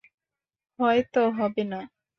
[0.79, 1.79] হয়ত হবে না।